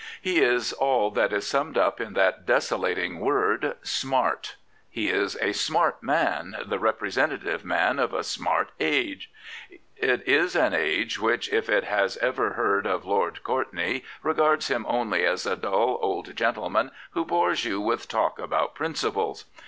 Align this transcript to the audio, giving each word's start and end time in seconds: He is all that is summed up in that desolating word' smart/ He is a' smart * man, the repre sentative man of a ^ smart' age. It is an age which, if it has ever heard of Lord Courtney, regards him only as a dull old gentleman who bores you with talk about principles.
He 0.19 0.39
is 0.41 0.73
all 0.73 1.11
that 1.11 1.31
is 1.31 1.45
summed 1.45 1.77
up 1.77 2.01
in 2.01 2.13
that 2.13 2.43
desolating 2.43 3.19
word' 3.19 3.77
smart/ 4.01 4.55
He 4.89 5.09
is 5.09 5.37
a' 5.39 5.51
smart 5.67 6.01
* 6.03 6.03
man, 6.11 6.55
the 6.65 6.79
repre 6.79 7.13
sentative 7.13 7.63
man 7.63 7.99
of 7.99 8.11
a 8.11 8.19
^ 8.19 8.23
smart' 8.25 8.71
age. 8.99 9.29
It 9.95 10.27
is 10.27 10.55
an 10.55 10.73
age 10.73 11.19
which, 11.19 11.53
if 11.53 11.69
it 11.69 11.83
has 11.83 12.17
ever 12.17 12.53
heard 12.53 12.87
of 12.87 13.05
Lord 13.05 13.43
Courtney, 13.43 14.03
regards 14.23 14.69
him 14.69 14.87
only 14.89 15.23
as 15.23 15.45
a 15.45 15.55
dull 15.55 15.99
old 16.01 16.35
gentleman 16.35 16.89
who 17.11 17.23
bores 17.23 17.63
you 17.63 17.79
with 17.79 18.07
talk 18.07 18.39
about 18.39 18.73
principles. 18.73 19.45